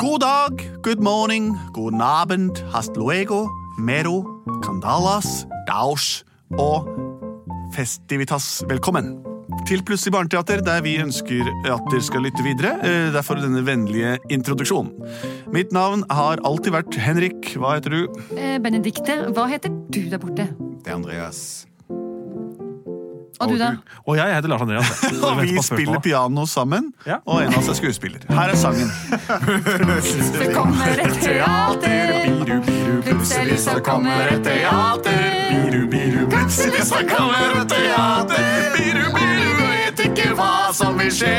[0.00, 3.48] God dag, good morning, guten abend, hast luego,
[3.78, 4.24] mero,
[4.64, 6.24] candalas, daus
[6.56, 6.88] og
[7.74, 8.62] festivitas.
[8.68, 9.18] Velkommen
[9.68, 12.78] til Plutselig barneteater, der vi ønsker at dere skal lytte videre.
[12.82, 14.92] eh, Derfor denne vennlige introduksjonen.
[15.52, 17.56] Mitt navn har alltid vært Henrik.
[17.56, 18.20] Hva heter du?
[18.36, 20.48] Eh, Benedikte, hva heter du der borte?
[20.84, 21.66] Det er Andreas.
[23.40, 23.70] Og du, da?
[24.04, 24.90] Og jeg heter Lars Andreas.
[25.26, 27.16] Og vi spiller piano sammen, Ja.
[27.24, 28.20] og en av oss er skuespiller.
[28.28, 28.90] Her er sangen.
[30.36, 32.60] så kommer et teater.
[33.06, 35.24] Plutselig så kommer et teater.
[35.50, 38.48] Biru, biru, plutselig så kommer et teater.
[38.76, 41.34] Biru, biru, vet ikke hva som vil skje.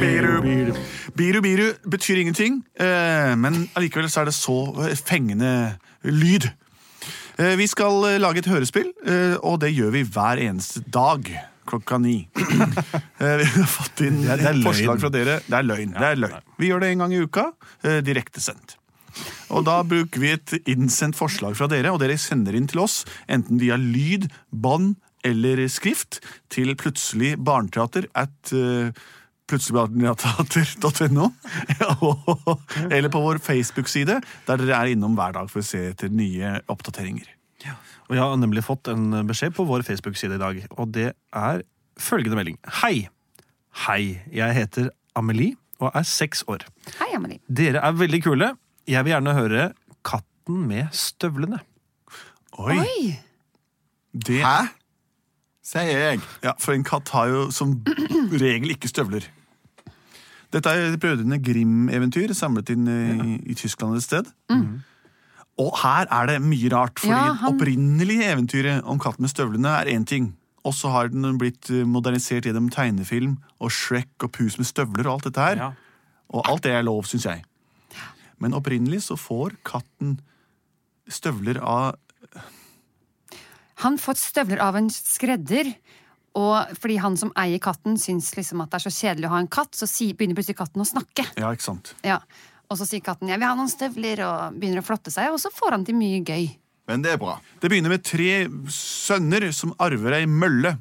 [0.00, 0.74] Biru, biru.
[1.14, 4.56] Biru, biru betyr ingenting, eh, men allikevel så er det så
[5.06, 5.52] fengende
[6.02, 6.48] lyd.
[7.38, 11.26] Eh, Vi skal eh, lage et hørespill, eh, og det gjør vi hver eneste dag
[11.66, 12.28] klokka ni.
[12.36, 15.38] Vi har fått inn Det er- er forslag fra dere.
[15.48, 15.94] Det er løgn.
[15.96, 16.42] det er løgn.
[16.60, 17.44] Vi gjør det en gang i uka,
[18.04, 18.74] direktesendt.
[19.54, 23.04] Og da bruker vi et innsendt forslag fra dere, og dere sender inn til oss,
[23.32, 26.20] enten via lyd, bånd eller skrift,
[26.52, 28.52] til plutselig barneteater at
[29.44, 31.28] uh, plutseligbarneteater.no,
[32.94, 36.60] eller på vår Facebook-side, der dere er innom hver dag for å se etter nye
[36.70, 37.28] oppdateringer.
[38.04, 41.62] Og jeg har nemlig fått en beskjed på vår Facebook-side i dag, og det er
[42.00, 42.58] følgende melding.
[42.82, 43.08] Hei!
[43.84, 46.62] Hei, jeg heter Amelie og er seks år.
[47.00, 47.40] Hei, Amelie.
[47.48, 48.52] Dere er veldig kule.
[48.86, 49.64] Jeg vil gjerne høre
[50.04, 51.58] Katten med støvlene.
[52.60, 52.76] Oi!
[52.78, 53.14] Oi!
[54.14, 54.68] Det, Hæ?
[55.64, 56.20] Sier jeg.
[56.44, 57.72] ja, for en katt har jo som
[58.36, 59.26] regel ikke støvler.
[60.54, 64.28] Dette er Brødrene Grim-eventyr samlet inn i, i Tyskland et sted.
[65.58, 69.70] Og her er det mye rart, fordi Ja, han- opprinnelige eventyret om katten med støvlene
[69.80, 70.32] er én ting.
[70.64, 75.06] Og så har den blitt eh, modernisert gjennom tegnefilm og Shrek og Pus med støvler
[75.06, 75.56] og alt dette her.
[75.60, 75.72] Ja.
[76.34, 77.44] Og alt det er lov, syns jeg.
[78.40, 80.16] Men opprinnelig så får katten
[81.10, 81.94] støvler av
[83.82, 85.74] Han fått støvler av en skredder.
[86.34, 89.38] Og fordi han som eier katten, syns liksom at det er så kjedelig å ha
[89.38, 91.26] en katt, så si- begynner plutselig katten å snakke.
[91.38, 91.94] Ja, ikke sant?
[92.02, 92.18] Ja.
[92.70, 95.38] Og så sier katten 'jeg vil ha noen støvler', og begynner å flotte seg, og
[95.38, 96.56] så får han til mye gøy.
[96.88, 97.38] Men det er bra.
[97.60, 100.78] Det begynner med tre sønner som arver ei mølle.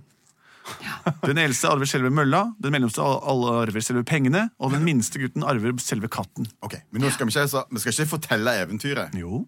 [0.81, 1.11] Ja.
[1.27, 5.43] Den eldste arver selve mølla, den mellomste alle arver selve pengene, og den minste gutten
[5.43, 6.47] arver selve katten.
[6.63, 9.13] Ok, Men nå skal vi ikke, altså, vi skal ikke fortelle eventyret.
[9.13, 9.45] Jo,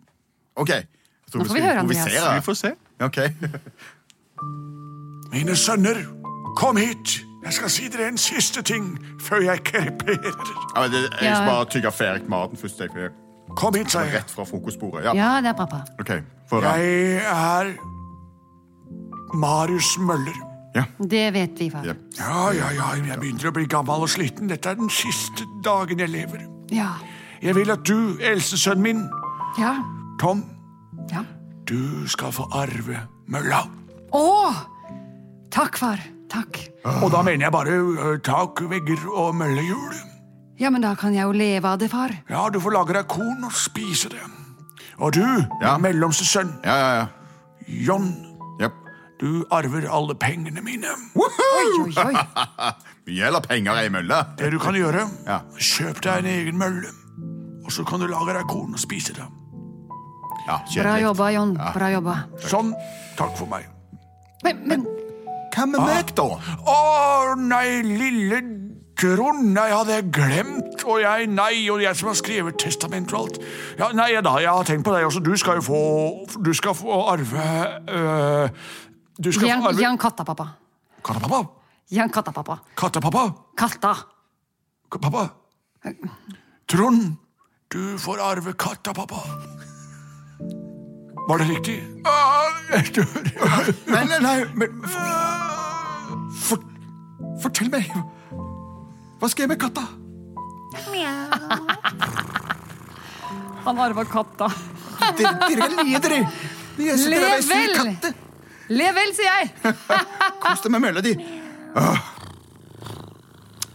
[0.57, 0.69] Ok.
[1.33, 2.35] Nå får vi vi høre, Andreas.
[2.35, 2.75] vi får se.
[3.01, 3.17] Ok.
[5.35, 5.97] Mine sønner,
[6.57, 7.19] kom hit.
[7.46, 10.38] Jeg skal si dere en siste ting før jeg kreperer.
[10.75, 12.79] Ja, jeg skal bare tygge ferdig maten først.
[12.81, 13.12] Jeg,
[13.56, 14.16] Kom hit, sa jeg.
[14.16, 15.03] rett fra frokostbordet.
[15.06, 15.13] Ja.
[15.13, 15.84] Ja, det er pappa.
[16.00, 16.22] Okay.
[16.51, 17.75] Jeg er
[19.38, 20.40] Marius Møller.
[21.09, 21.85] Det vet vi, far.
[21.88, 21.94] Ja.
[22.19, 24.50] Ja, ja, ja, jeg begynner å bli gammel og sliten.
[24.52, 26.41] Dette er den siste dagen jeg lever.
[26.73, 26.90] Ja.
[27.44, 29.06] Jeg vil at du, eldste sønnen min,
[29.59, 29.75] Ja.
[30.19, 30.41] Tom,
[31.12, 31.22] ja.
[31.67, 33.62] du skal få arve mølla.
[34.16, 34.25] Å!
[35.55, 36.01] Takk, far.
[36.31, 36.57] Takk.
[37.03, 39.93] Og da mener jeg bare ø, tak, vegger og møllehjul.
[40.59, 42.11] Ja, men da kan jeg jo leve av det, far.
[42.31, 44.23] Ja, du får lage deg korn og spise det.
[44.99, 45.23] Og du,
[45.61, 45.77] Ja.
[45.77, 47.07] mellomste sønn, Ja, ja, ja.
[47.67, 48.11] John,
[48.61, 48.73] Yep.
[49.19, 50.91] du arver alle pengene mine.
[51.16, 51.29] Oi,
[51.83, 52.13] oi, oi.
[53.07, 54.19] Mye eller penger i mølle.
[54.37, 55.39] Det du kan gjøre, Ja.
[55.57, 56.87] kjøp deg en egen mølle.
[57.66, 59.25] Og så kan du lage deg korn og spise det.
[60.47, 61.55] Ja, Bra jobba, John.
[61.73, 62.16] Bra jobba.
[62.39, 62.73] Sånn,
[63.17, 63.66] takk for meg.
[64.43, 64.85] Men, men
[65.55, 66.25] Hva med meg, da?
[66.67, 68.41] Å nei, lille
[68.95, 73.25] Trond, nei, hadde jeg glemt, og jeg, nei, og jeg som har skrevet testament og
[73.25, 73.39] alt.
[73.79, 75.79] Ja, nei, da, jeg har tenkt på deg også, du skal jo få,
[76.39, 77.47] du skal få arve,
[77.91, 78.69] øh,
[79.19, 79.83] du skal Jan, få arve...
[79.83, 80.45] Jan Kattapappa.
[81.03, 81.41] Kattepappa?
[81.91, 82.55] Jan Kattapappa.
[82.79, 83.25] Kattepappa?
[83.59, 83.91] Katta.
[84.89, 85.25] K- Pappa?
[86.72, 87.17] Trond,
[87.75, 89.19] du får arve kattepappa.
[91.27, 91.75] Var det riktig?
[92.05, 93.05] Ah, jeg dør.
[93.89, 94.99] Nei, nei, nei, men for,
[96.37, 96.65] for,
[97.41, 97.89] Fortell meg.
[99.19, 99.85] Hva skal jeg med katta?
[103.66, 104.51] Han arva katta.
[105.17, 106.22] Dere, dere kan lide, dere.
[106.77, 107.41] Jeg Le ei
[108.67, 108.95] Level!
[108.97, 109.73] vel, sier jeg!
[110.43, 111.13] Kos deg med mølla di.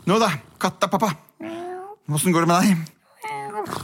[0.07, 1.13] Nå da, katta, pappa.
[2.11, 3.00] Åssen går det med deg?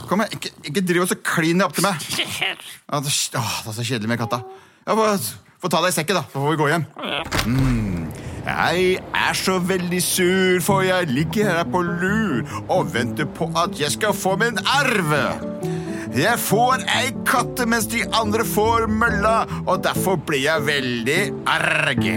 [0.07, 2.07] Kom her, ikke, ikke driv og så klin deg opp til meg.
[2.93, 4.41] Åh, det er så kjedelig med katta.
[4.87, 6.83] Ja, Få få ta deg i sekken, da, så får vi gå hjem.
[7.49, 8.03] Mm.
[8.47, 13.75] Jeg er så veldig sur, for jeg ligger her på lur og venter på at
[13.81, 15.17] jeg skal få min arv.
[16.17, 21.17] Jeg får ei katte mens de andre får mølla, og derfor blir jeg veldig
[21.53, 22.07] arg.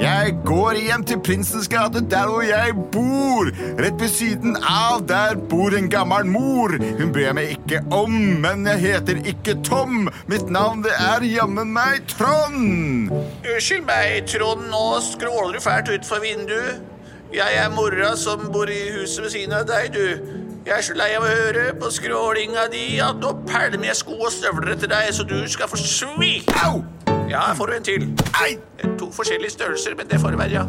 [0.00, 3.48] Jeg går hjem til Prinsens gate, der hvor jeg bor.
[3.80, 6.76] Rett ved siden av der bor en gammel mor.
[6.98, 8.12] Hun bryr jeg meg ikke om,
[8.44, 10.10] men jeg heter ikke Tom.
[10.28, 13.08] Mitt navn det er jammen meg Trond.
[13.08, 16.84] Unnskyld meg, Trond, nå skråler du fælt utfor vinduet.
[17.32, 20.39] Jeg er mora som bor i huset ved siden av deg, du.
[20.70, 24.14] Jeg er så lei av å høre på skrålinga di at nå pælmer jeg sko
[24.22, 26.44] og støvler etter deg, så du skal få svi.
[26.62, 26.84] Au!
[27.30, 28.04] Ja, får du en til.
[28.38, 28.52] Ei!
[29.00, 30.64] To forskjellige størrelser, men det får det være, ja.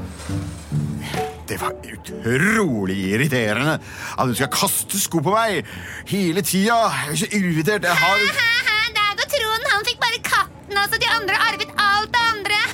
[1.51, 5.69] Det var utrolig irriterende at du skal kaste sko på meg
[6.09, 6.79] hele tida.
[7.05, 7.85] Jeg er så irritert.
[7.85, 8.25] Jeg har
[8.97, 9.69] Dag og Trond.
[9.75, 10.97] Han fikk bare katten, altså.
[11.05, 12.61] De andre arvet alt det andre.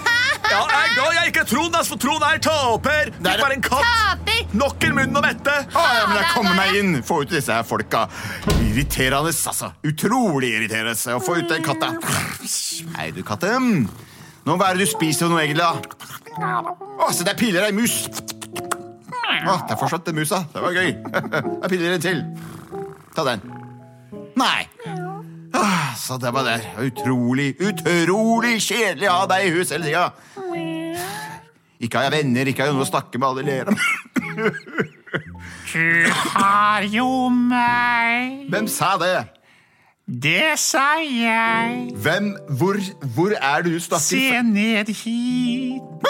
[0.48, 0.64] Ja,
[1.12, 2.90] jeg ikke er Trond, altså, for Trond er taper.
[3.04, 3.84] Er- Fikk bare en katt.
[3.84, 4.27] Taper.
[4.58, 5.54] Nok en munn å mette.
[5.74, 6.98] Å, ja, men jeg kommer meg inn.
[7.06, 8.06] Få ut disse her folka.
[8.62, 9.72] Irriterende, altså.
[9.88, 10.96] Utrolig irriterende.
[11.16, 11.94] Å få ut den katta.
[12.98, 13.54] Hei, du katte.
[13.60, 15.66] Nå, hva er det du spiser nå, egentlig?
[15.66, 15.74] da?
[16.38, 18.04] Å, se, der piler ei mus.
[19.48, 20.44] Å, der forsvant den musa.
[20.54, 20.94] Det var gøy.
[21.64, 22.24] Jeg piler en til.
[23.18, 23.44] Ta den.
[24.38, 24.68] Nei.
[25.58, 26.60] Ah, så det var det.
[26.84, 30.12] Utrolig, utrolig kjedelig å ha deg i hus hele tida.
[31.78, 33.28] Ikke har jeg venner, ikke har jeg noe å snakke med.
[33.30, 33.78] Alle ler av.
[35.74, 38.48] Du har jo meg.
[38.50, 39.18] Hvem sa det?
[40.08, 41.92] Det sa jeg.
[41.96, 42.30] Hvem,
[42.60, 42.80] hvor,
[43.16, 46.08] hvor er du stakkars Se ned hit.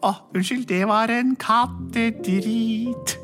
[0.00, 3.16] Å, unnskyld, det var en kattedrit.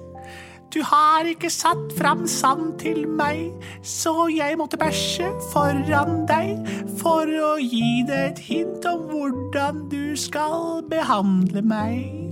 [0.74, 3.54] Du har ikke satt fram sand til meg,
[3.86, 6.66] så jeg måtte bæsje foran deg
[6.98, 12.25] for å gi deg et hint om hvordan du skal behandle meg.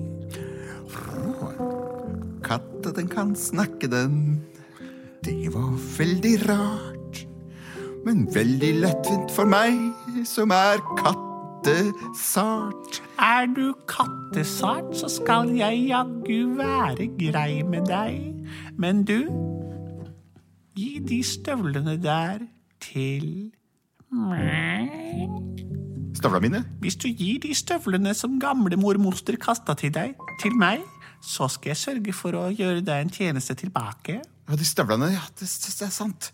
[2.45, 4.43] Katta, den kan snakke, den.
[5.25, 7.27] Det var veldig rart.
[8.05, 9.79] Men veldig lettvint for meg,
[10.29, 13.01] som er kattesart.
[13.17, 18.45] Er du kattesart, så skal jeg jaggu være grei med deg.
[18.77, 19.25] Men du,
[20.77, 22.45] gi de støvlene der
[22.85, 23.55] til
[24.13, 24.93] meg.
[26.15, 26.61] Støvla mine?
[26.85, 30.13] Hvis du gir de støvlene som gamlemor moster kasta til deg,
[30.43, 30.85] til meg,
[31.25, 34.21] så skal jeg sørge for å gjøre deg en tjeneste tilbake.
[34.45, 36.33] Ja, de støvlene, ja, det, det, det er sant.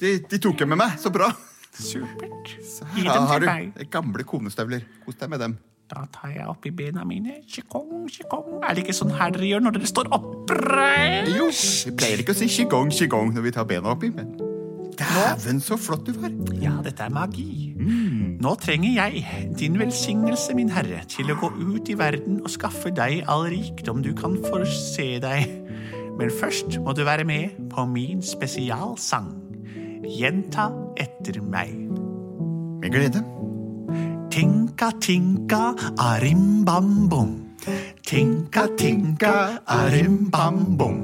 [0.00, 0.96] De, de tok jeg med meg.
[1.00, 1.28] Så bra.
[1.72, 2.54] Supert.
[2.96, 4.84] Gi her dem har til du gamle konestøvler.
[5.04, 5.58] Kos deg med dem.
[5.92, 7.42] Da tar jeg oppi bena mine.
[7.48, 8.62] Qigong, qigong.
[8.64, 11.34] Er det ikke sånn her dere gjør når dere står oppreist?
[11.36, 14.32] Jo, vi pleier ikke å si qigong, qigong når vi tar bena oppi, men
[14.98, 16.32] Dæven, så flott du var.
[16.60, 17.72] Ja, dette er magi.
[18.42, 19.24] Nå trenger jeg
[19.58, 24.02] din velsignelse, min herre, til å gå ut i verden og skaffe deg all rikdom
[24.04, 25.46] du kan forse deg.
[26.18, 29.32] Men først må du være med på min spesialsang.
[30.02, 30.68] Gjenta
[31.00, 31.72] etter meg.
[32.82, 33.22] Med glede.
[34.32, 37.41] Tinka, tinka, arim bam bom.
[38.06, 40.96] Tinka, tinka, arim bam bom.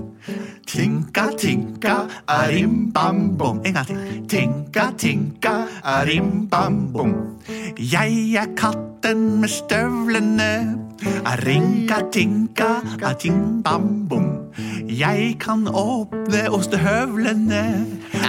[0.66, 3.60] Tinka, tinka, arim bam bom.
[3.64, 3.96] En gang til.
[4.28, 7.14] Tinka, tinka, arim bam bom.
[7.78, 10.78] Jeg er katten med støvlene.
[11.24, 14.52] Arinka, tinka, atim bam bom.
[14.88, 17.86] Jeg kan åpne ostehøvlene.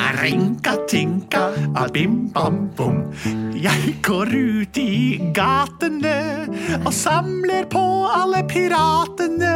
[0.10, 2.96] Arinka, tinka, abim bam bom.
[3.54, 9.52] Jeg går ut i gatene og samler på alle piratene.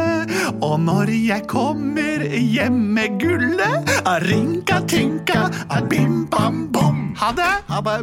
[0.62, 3.90] Og når jeg kommer hjem med gullet,
[4.28, 7.02] rinka-tinka, abim bam bom.
[7.18, 7.50] Ha det!
[7.72, 7.98] Ha det.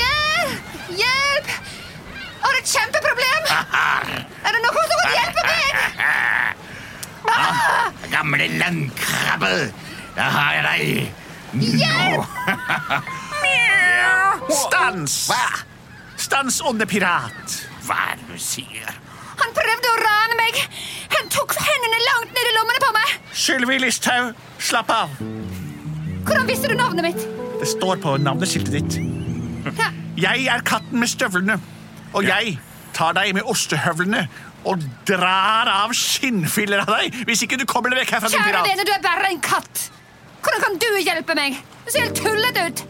[0.00, 0.58] Hjelp!
[0.98, 1.46] Jeg
[2.42, 3.46] Har et kjempeproblem!
[4.48, 5.70] Er det noen som kan hjelpe meg?
[8.16, 9.54] Gamle landkrabbe.
[10.18, 11.26] da har jeg deg.
[14.48, 15.30] Stans!
[16.16, 17.66] Stans, onde pirat!
[17.86, 18.98] Hva er det du sier?
[19.38, 20.54] Han prøvde å rane meg.
[21.14, 23.08] Han tok hendene langt ned i lommene på meg.
[23.32, 25.08] Sylvi Listhaug, slapp av.
[26.26, 27.20] Hvordan visste du navnet mitt?
[27.58, 28.94] Det står på navneskiltet ditt.
[29.78, 29.88] Ja.
[30.18, 31.56] Jeg er katten med støvlene,
[32.12, 32.58] og jeg
[32.96, 34.26] tar deg med ostehøvlene
[34.68, 34.76] og
[35.06, 38.90] drar av skinnfiller av deg hvis ikke du kommer deg vekk herfra, Kjære vene, du
[38.92, 39.90] er bare en katt.
[40.42, 41.58] Hvordan kan du hjelpe meg?
[41.86, 42.84] Du ser helt tullete ut.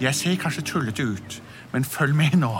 [0.00, 2.52] Jeg ser kanskje tullete ut, men følg med nå.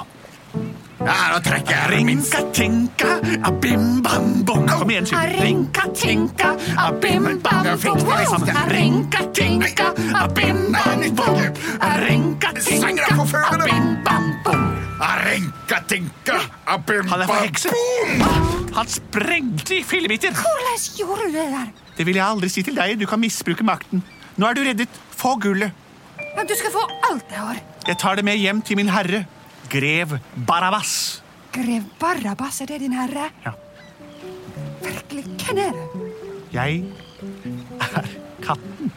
[1.06, 3.10] Ja, nå trekker jeg min Rinka tinka,
[3.44, 4.64] abim bam bom.
[4.68, 5.42] Kom igjen, Sylvi.
[5.42, 6.54] Rinka tinka,
[6.86, 8.48] abim bam bom.
[8.72, 9.92] Rinka tinka,
[10.22, 11.42] abim bam bom.
[12.08, 13.12] Rinka tinka,
[13.52, 14.66] abim bam bom.
[15.26, 17.68] Rinka-tinka, abim Han er for hekse.
[18.74, 20.30] Han sprengte i fillebiter.
[20.30, 21.66] Hvordan gjorde du det der?
[21.98, 23.00] Det vil jeg aldri si til deg.
[23.00, 24.02] Du kan misbruke makten.
[24.36, 24.98] Nå er du reddet.
[25.16, 25.72] Få gullet.
[26.36, 27.60] Ja, du skal få alt jeg har.
[27.88, 29.22] Jeg tar det med hjem til min herre,
[29.72, 30.16] grev
[30.48, 31.22] Barabas.
[31.54, 33.30] Grev Barabas, er det din herre?
[33.46, 33.52] Ja.
[34.82, 36.04] Virkelig, hvem er du?
[36.52, 36.82] Jeg
[37.80, 38.08] er
[38.44, 38.92] katten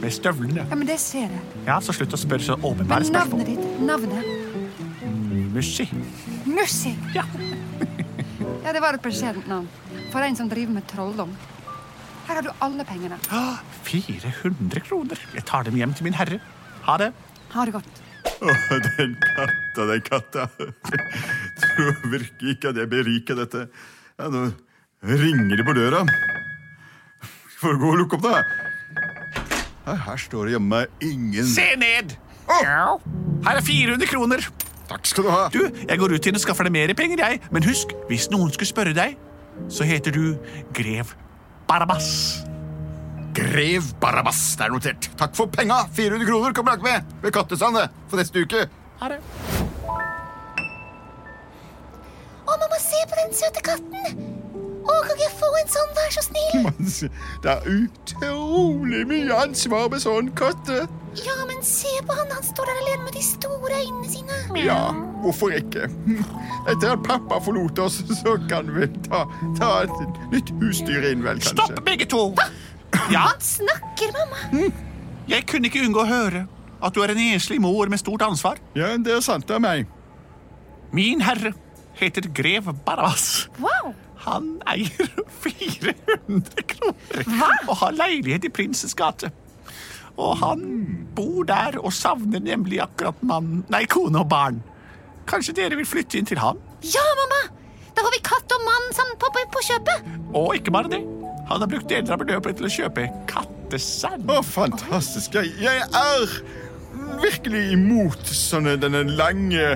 [0.00, 0.64] med støvlene.
[0.70, 1.42] Ja, men det ser jeg.
[1.68, 3.44] Ja, så slutt å spørre så åpenbare Men spørsmål.
[3.44, 3.80] navnet ditt?
[3.86, 4.24] Navnet?
[5.54, 5.88] Mussi.
[6.48, 6.96] Mussi.
[7.14, 7.26] Ja.
[8.60, 9.64] Ja, det var et beskjedent navn.
[10.12, 11.30] For en som driver med trolldom.
[12.30, 13.16] Her har du alle pengene.
[13.34, 15.18] Ah, 400 kroner.
[15.34, 16.36] Jeg tar dem hjem til min herre.
[16.86, 17.08] Ha det.
[17.50, 17.96] Ha det godt.
[18.46, 20.44] Åh, den katta, den katta.
[21.64, 23.64] Tror virkelig ikke at jeg beriker dette.
[24.14, 24.44] Ja, nå
[25.10, 26.04] ringer det på døra.
[27.58, 28.44] Får gå og lukke opp, da.
[29.88, 32.14] Ja, her står det jammen meg ingen Se ned!
[32.62, 32.94] Ja.
[33.48, 34.46] Her er 400 kroner.
[34.92, 35.40] Takk skal du ha.
[35.50, 37.42] Du, jeg går ut igjen og skaffer deg mer penger, jeg.
[37.50, 39.18] Men husk, hvis noen skulle spørre deg,
[39.66, 40.38] så heter du
[40.78, 41.10] grev
[41.70, 42.42] Barabbas.
[43.32, 45.06] Grev Barabbas, det er notert.
[45.20, 45.84] Takk for penga.
[45.94, 48.64] 400 kroner kommer dere med ved Kattesandet for neste uke.
[48.98, 49.20] Ha det.
[52.42, 54.39] Å, mamma, se på den søte katten!
[54.80, 57.10] Å, kan ikke jeg få en sånn, vær så snill?
[57.44, 60.84] Det er utrolig mye ansvar med sånn katte.
[61.18, 64.38] Ja, men se på han, han står der alene med de store øynene sine.
[64.62, 64.78] Ja,
[65.24, 65.88] hvorfor ikke?
[66.70, 69.24] Etter at pappa forlot oss, så kan vi ta,
[69.58, 71.56] ta et nytt husdyr inn, vel, kanskje.
[71.56, 72.22] Stopp, begge to!
[73.10, 74.70] Ja, Han snakker, mamma.
[75.30, 76.44] jeg kunne ikke unngå å høre
[76.80, 78.58] at du er en enslig mor med stort ansvar.
[78.78, 79.90] Ja, det er sant, det er meg.
[80.96, 81.52] Min herre
[82.00, 83.48] heter grev Barabas.
[83.60, 83.92] Wow.
[84.30, 85.10] Han eier
[85.44, 89.30] 400 kroner og har leilighet i Prinsens gate.
[90.20, 90.62] Og han
[91.16, 94.60] bor der og savner nemlig akkurat mann, nei, kone og barn.
[95.30, 96.58] Kanskje dere vil flytte inn til han?
[96.84, 97.40] Ja, mamma.
[97.94, 100.10] Da får vi katt og mann sammen på, på, på kjøpet.
[100.36, 101.00] Og ikke bare det.
[101.50, 104.28] Han har brukt deler av beløpet til å kjøpe kattesand.
[104.30, 105.34] Å, fantastisk.
[105.40, 106.36] Jeg, jeg er
[107.22, 109.72] virkelig imot sånne, denne lange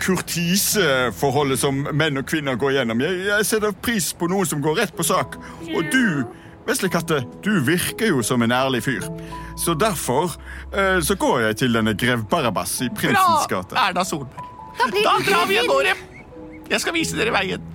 [0.00, 3.02] kurtiseforholdet som menn og kvinner går gjennom.
[3.04, 5.36] Jeg, jeg setter pris på noen som går rett på sak.
[5.74, 6.24] Og du,
[6.64, 9.04] Veslekatte, du virker jo som en ærlig fyr.
[9.60, 10.32] Så derfor
[10.72, 13.74] eh, så går jeg til denne grev Barabas i Prinsens gate.
[13.74, 13.90] Bra.
[13.90, 14.50] Erna Solberg.
[14.78, 15.94] Da blir Da det drar vi av gårde.
[16.70, 17.70] Jeg skal vise dere veien.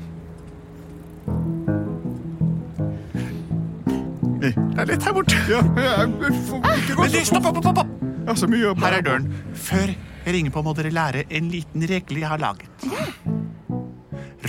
[4.40, 5.36] Det er litt her borte.
[5.52, 8.86] Ja, jeg får ikke gå Men det, så fort.
[8.86, 9.26] Her er døren.
[9.54, 9.92] Før
[10.36, 12.88] ringer på, må dere lære en liten regel jeg har laget.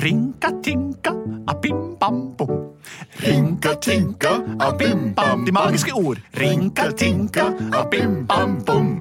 [0.01, 1.13] Rinka-tinka,
[1.51, 2.53] a-bim-bam-bom.
[3.21, 5.45] Rinka-tinka, a-bim-bam.
[5.45, 6.23] De magiske ord.
[6.39, 8.95] Rinka-tinka, a-bim-bam-bom.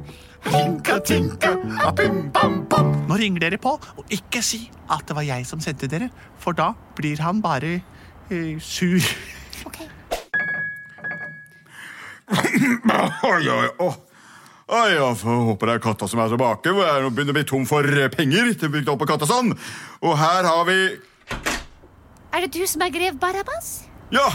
[0.49, 1.53] Rinka-tinka,
[1.85, 2.91] a-bim-bam-bom.
[3.07, 6.09] Nå ringer dere på, og ikke si at det var jeg som sendte dere,
[6.39, 7.79] for da blir han bare
[8.31, 9.03] eh, sur.
[9.67, 9.81] Ok.
[12.29, 13.95] Oi, oi, oi.
[14.69, 16.69] Oi, jeg håper håpe det er katta som er tilbake.
[16.69, 19.55] hvor Jeg begynner å bli tom for eh, penger til å bygge opp på Kattasand.
[20.05, 20.75] Og her har vi
[22.37, 23.71] Er det du som er grev Barabas?
[24.13, 24.27] Ja!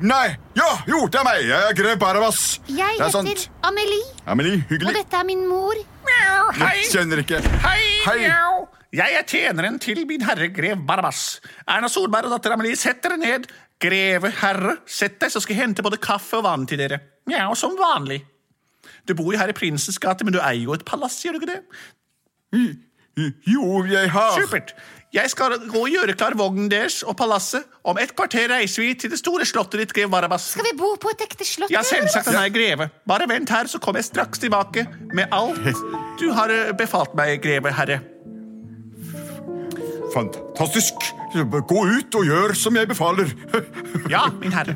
[0.00, 0.32] Nei!
[0.56, 0.70] Ja!
[0.88, 1.42] Jo, det er meg!
[1.44, 2.40] Jeg er grev Barabas.
[2.70, 3.44] Jeg det er heter sant.
[3.68, 5.76] Amelie, Amelie, og dette er min mor.
[5.76, 8.18] Jeg kjenner ikke Hei, Hei.
[8.24, 8.66] mjau.
[8.96, 11.42] Jeg er tjeneren til min herre grev Barabas.
[11.68, 13.50] Erna Solberg og datter Amelie, sett dere ned.
[13.82, 17.02] Greve herre, sett deg, så skal jeg hente både kaffe og vann til dere.
[17.28, 18.22] Mjau, som vanlig.
[19.08, 21.44] Du bor jo her i Prinsens gate, men du eier jo et palass, gjør du
[21.44, 21.62] ikke det?
[23.46, 24.74] Jo, jeg har Supert.
[25.14, 27.62] Jeg skal gå og gjøre klar vognen deres og palasset.
[27.86, 30.96] Om et kvarter reiser vi til det store slottet ditt, grev Varabas Skal vi bo
[30.98, 31.70] på et ekte slott?
[31.70, 32.88] Ja, selvsagt han er greve.
[33.06, 35.62] Bare vent her, så kommer jeg straks tilbake med alt
[36.20, 38.00] du har eh, befalt meg, greve herre.
[40.14, 41.08] Fantastisk.
[41.34, 43.32] Gå ut og gjør som jeg befaler.
[44.12, 44.74] Ja, min herre.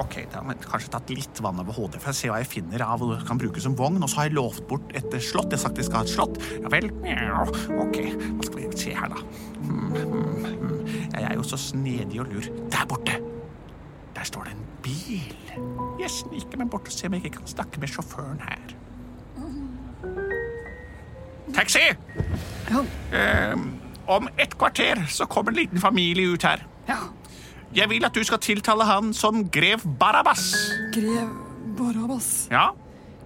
[0.00, 2.48] Ok, da har jeg kanskje tatt litt vann over hodet, for jeg ser hva jeg
[2.50, 4.00] finner av og kan bruke som vogn.
[4.02, 5.52] Og så har jeg lovt bort et slott.
[5.52, 6.40] Jeg har sagt jeg skal ha et slott.
[6.58, 6.88] Ja vel.
[7.78, 8.00] Ok,
[8.36, 9.22] hva skal vi se her, da?
[9.60, 10.92] Hmm, hmm, hmm.
[11.12, 12.48] Jeg er jo så snedig og lur.
[12.72, 13.20] Der borte!
[14.16, 15.36] Der står det en bil.
[16.00, 18.76] Jeg sniker meg bort og ser om jeg ikke kan snakke med sjåføren her.
[21.52, 21.84] Taxi!
[22.70, 22.82] Ja.
[23.12, 26.64] Ehm, om et kvarter så kommer en liten familie ut her.
[26.88, 26.96] ja.
[27.74, 30.72] Jeg vil at du skal tiltale han som grev Barabas.
[30.92, 31.30] Grev
[31.78, 32.48] Barabas?
[32.50, 32.70] Ja,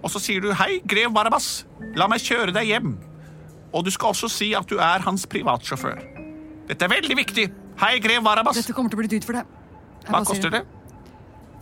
[0.03, 1.65] Og så sier du 'Hei, grev Barabas,
[1.95, 2.95] La meg kjøre deg hjem'.
[3.73, 5.99] Og du skal også si at du er hans privatsjåfør.
[6.67, 7.51] Dette er veldig viktig.
[7.79, 8.55] Hei, grev Barabas.
[8.55, 9.45] Dette kommer til å bli dyrt for deg.
[10.03, 10.63] Jeg Hva koster det?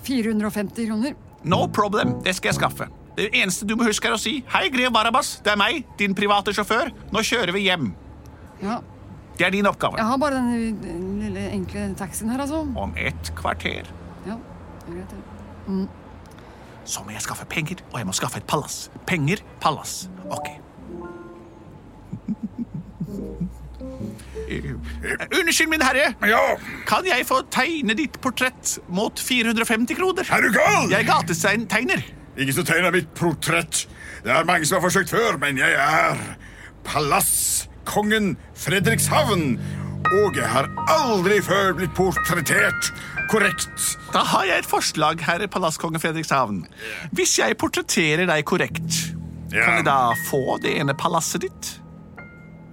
[0.03, 1.13] 450 kroner.
[1.43, 2.21] No problem.
[2.23, 2.87] Det skal jeg skaffe.
[3.17, 6.13] Det eneste du må huske, er å si 'Hei, grev Barabas, Det er meg, din
[6.13, 6.91] private sjåfør.
[7.11, 7.93] Nå kjører vi hjem'.
[8.61, 8.79] Ja.
[9.37, 9.97] Det er din oppgave.
[9.99, 12.61] Jeg har bare den, lille enkle taxien her, altså.
[12.75, 13.83] Om et kvarter.
[14.27, 14.33] Ja,
[14.85, 15.09] det er greit.
[15.09, 15.17] det.
[15.67, 15.87] Mm.
[16.85, 18.91] Så må jeg skaffe penger, og jeg må skaffe et palass.
[19.07, 20.09] Penger, palass.
[20.31, 20.47] Ok.
[25.39, 26.13] Unnskyld, min herre.
[26.29, 26.39] Ja,
[26.87, 30.23] Kan jeg få tegne ditt portrett mot 450 kroner?
[30.31, 30.89] er du gal?
[30.91, 32.03] Jeg er gatetegner.
[32.37, 33.87] Ingen som tegner mitt portrett.
[34.23, 36.15] Det er mange som har forsøkt før, men jeg er
[37.85, 39.59] palasskongen Fredrikshavn.
[40.05, 42.91] Og jeg har aldri før blitt portrettert
[43.31, 43.95] korrekt.
[44.13, 46.65] Da har jeg et forslag, herre palasskonge Fredrikshavn.
[47.15, 49.13] Hvis jeg portretterer deg korrekt,
[49.51, 49.65] Ja.
[49.65, 51.79] kan jeg da få det ene palasset ditt?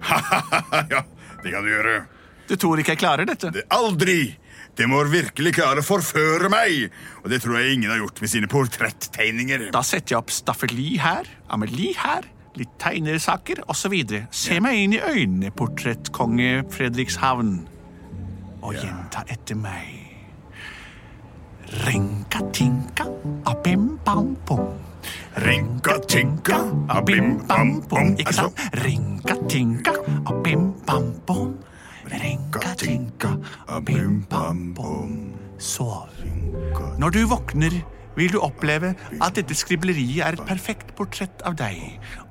[0.91, 1.03] ja,
[1.43, 2.05] det kan du gjøre.
[2.49, 3.51] Du tror ikke jeg klarer dette?
[3.51, 4.35] Det aldri.
[4.75, 6.91] Det må virkelig klare å forføre meg.
[7.23, 9.69] Og det tror jeg ingen har gjort med sine portrettegninger.
[9.71, 12.25] Da setter jeg opp staffeli her, Amelie her,
[12.59, 13.95] litt tegnesaker osv.
[14.31, 17.53] Se meg inn i øynene, portrettkonge Fredrikshavn.
[18.63, 19.99] Og gjenta etter meg.
[21.83, 23.07] Rinka-tinka,
[23.49, 24.67] abim-bam-bom.
[25.43, 26.59] Rinka-tinka,
[26.93, 28.13] abim-bam-bom.
[28.21, 28.61] Ikke sant?
[28.83, 29.95] Rinka-tinka,
[30.29, 31.55] abim-bam-bom.
[32.13, 33.33] Rinka-tinka,
[33.67, 35.17] abim-bam-bom.
[35.57, 36.11] Sov.
[36.99, 37.81] Når du våkner,
[38.17, 41.77] vil du oppleve at dette skribleriet er et perfekt portrett av deg,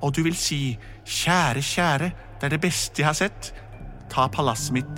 [0.01, 3.53] og du vil si, kjære, kjære, det er det beste jeg har sett.
[4.11, 4.97] Ta palasset mitt.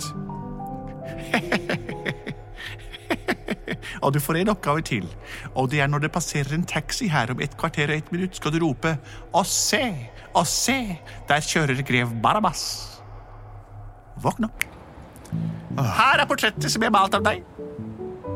[4.04, 5.06] og du får en oppgave til,
[5.54, 8.36] og det er når det passerer en taxi her om et kvarter og et minutt,
[8.36, 8.92] skal du rope,
[9.32, 9.84] og se,
[10.34, 10.78] og se,
[11.28, 12.62] der kjører grev Barabas.
[14.22, 14.60] Våkn opp.
[15.76, 17.38] Her er portrettet som jeg har malt av deg.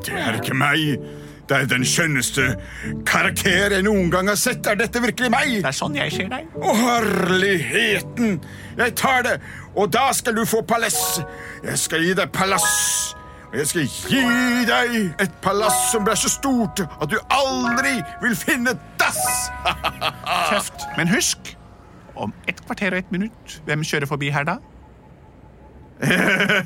[0.04, 1.00] Det er ikke meg.
[1.50, 2.44] Det er den skjønneste
[3.08, 4.62] karakter jeg noen gang har sett.
[4.70, 5.56] Er dette virkelig meg?
[5.58, 6.52] Det er sånn jeg ser deg.
[6.54, 8.36] Å, herligheten!
[8.78, 9.32] Jeg tar det,
[9.74, 11.18] og da skal du få palass.
[11.66, 12.68] Jeg skal gi deg palass.
[13.50, 18.38] Og jeg skal gi deg et palass som blir så stort at du aldri vil
[18.38, 19.18] finne dass.
[20.52, 20.86] Tøft.
[21.00, 21.50] Men husk,
[22.14, 24.60] om et kvarter og et minutt, hvem kjører forbi her da?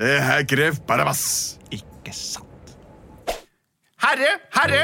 [0.00, 1.24] Det er grev Barabas.
[1.72, 2.49] Ikke sant.
[4.00, 4.82] Herre, herre!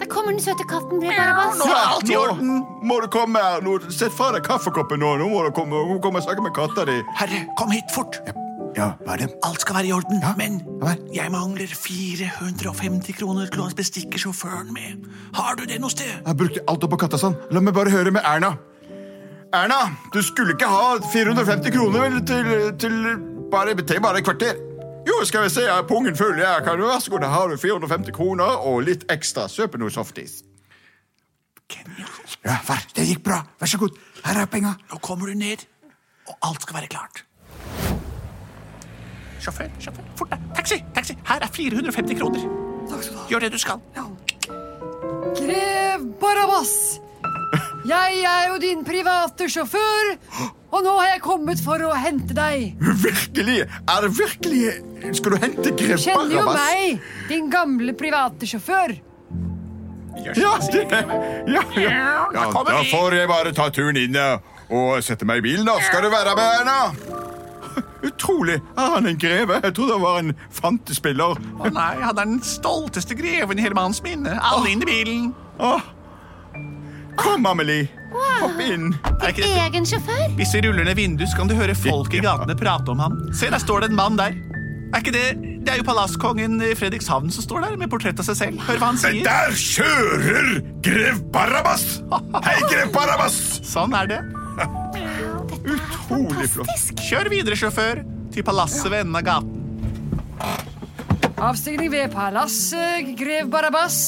[0.00, 2.62] Der kommer den søte katten, Det er bare Nå er alt i orden.
[2.82, 3.60] må du komme her.
[3.64, 5.14] Nå, Sett fra deg kaffekoppen nå.
[5.20, 6.96] Nå må du komme, nå kommer jeg og snakke med katta di.
[7.20, 8.20] Herre, kom hit fort.
[8.76, 9.28] Ja, hva er det?
[9.44, 11.00] Alt skal være i orden, men vel.
[11.12, 15.08] jeg mangler 450 kroner til å bestikke sjåføren med.
[15.34, 16.12] Har du det noe sted?
[16.26, 17.34] Jeg brukte alt opp på katta sånn.
[17.50, 18.54] La meg bare høre med Erna.
[19.52, 19.80] Erna,
[20.14, 22.98] du skulle ikke ha 450 kroner til, til
[23.50, 24.54] bare, til bare et kvarter.
[25.10, 26.38] Jo, skal vi se, jeg er pungen full.
[26.38, 29.48] Jeg kan, du vær så god, da har du 450 kroner og litt ekstra.
[29.50, 30.40] Kjøp noe softis.
[32.44, 33.40] Ja, far, det gikk bra.
[33.60, 33.98] Vær så god.
[34.24, 34.76] Her er penga.
[34.92, 35.66] Nå kommer du ned,
[36.28, 37.24] og alt skal være klart.
[39.40, 40.48] Sjåfør, sjåfør, fort deg.
[40.56, 41.16] Taxi, taxi.
[41.26, 42.48] Her er 450 kroner.
[42.90, 43.28] Takk skal du ha.
[43.32, 43.80] Gjør det du skal.
[45.40, 46.74] Grev Barabas!
[47.88, 50.10] Jeg er jo din private sjåfør,
[50.70, 52.76] og nå har jeg kommet for å hente deg.
[53.02, 53.62] Virkelig?
[53.64, 54.60] Er det virkelig
[55.00, 58.96] Skal du hente grev Kjenner jo meg, din gamle private sjåfør.
[60.20, 61.90] Ja, det, ja, ja.
[62.34, 65.64] ja, da får jeg bare ta turen inn og sette meg i bilen.
[65.66, 65.78] da.
[65.86, 67.30] Skal du være med, Erna?
[68.10, 68.58] Utrolig.
[68.76, 69.60] Er han en greve?
[69.64, 71.38] Jeg trodde han var en fantespiller.
[71.38, 74.36] Å nei, han er den stolteste greven i hele manns minne.
[74.50, 75.32] Alle inn i bilen.
[75.60, 75.88] Åh.
[77.20, 77.88] Kom, Amelie.
[78.40, 78.90] Hopp inn.
[79.36, 80.30] Din Egen sjåfør.
[80.38, 83.18] Hvis vi ruller ned vinduet, så kan du høre folk i gatene prate om ham.
[83.36, 84.36] Se, der står det en mann der.
[84.90, 85.26] Er ikke det
[85.64, 88.62] Det er jo palasskongen i Fredrikshavn som står der med portrett av seg selv.
[88.66, 89.20] Hør hva han sier.
[89.20, 90.48] Men der kjører
[90.82, 91.84] grev Barabas!
[92.46, 93.36] Hei, grev Barabas!
[93.68, 94.20] Sånn er det.
[95.60, 96.88] Utrolig flott.
[97.04, 98.00] Kjør videre, sjåfør,
[98.34, 99.56] til palasset ved enden av gaten.
[101.40, 104.00] Avstigning ved palasset, grev Barabas.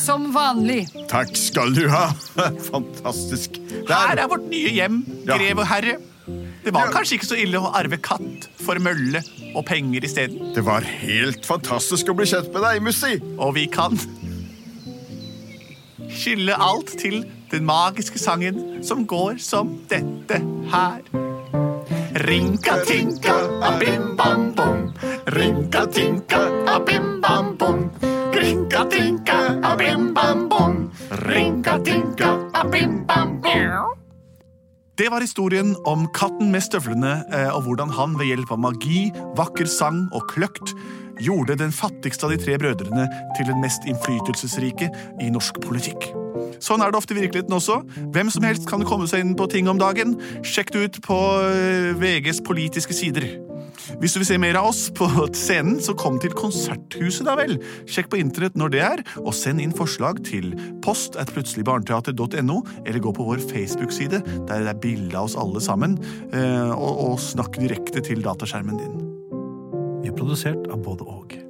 [0.00, 0.82] Som vanlig.
[1.08, 2.10] Takk skal du ha.
[2.72, 3.56] Fantastisk.
[3.88, 5.96] Her er vårt nye hjem, grev og herre.
[6.66, 6.92] Det var Ja.
[6.98, 9.22] kanskje ikke så ille å arve katt for mølle
[9.56, 10.52] og penger isteden.
[10.54, 13.16] Det var helt fantastisk å bli kjent med deg, Mussi.
[13.40, 13.96] Og vi kan
[16.12, 20.40] skylde alt til den magiske sangen som går som dette
[20.72, 21.00] her.
[22.26, 23.34] Rinka-tinka,
[23.70, 24.92] abim-bam-bom.
[25.36, 26.40] Rinka-tinka,
[26.76, 27.90] abim-bam-bom.
[28.36, 29.38] Rinka-tinka,
[29.72, 30.80] abim-bam-bom.
[31.28, 33.95] Rinka-tinka, abim-bam-bom.
[34.98, 39.10] Det var historien om katten med støvlene eh, og hvordan han ved hjelp av magi,
[39.36, 40.72] vakker sang og kløkt
[41.20, 43.04] gjorde den fattigste av de tre brødrene
[43.36, 44.88] til den mest innflytelsesrike
[45.20, 46.08] i norsk politikk.
[46.62, 47.80] Sånn er det ofte i virkeligheten også.
[48.14, 50.16] Hvem som helst kan komme seg inn på ting om dagen.
[50.46, 51.18] Sjekk det ut på
[51.48, 53.28] eh, VGs politiske sider.
[54.00, 57.56] Hvis du vil se mer av oss på scenen, så kom til Konserthuset, da vel.
[57.90, 60.52] Sjekk på internett når det er, og send inn forslag til
[60.84, 65.62] post at plutseligbarneteater.no, eller gå på vår Facebook-side, der det er bilde av oss alle
[65.62, 65.98] sammen,
[66.32, 69.02] eh, og, og snakk direkte til dataskjermen din.
[70.02, 71.45] Vi er produsert av både og.